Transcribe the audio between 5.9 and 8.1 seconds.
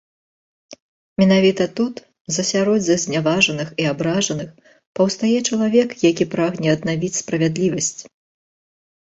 які прагне аднавіць справядлівасць.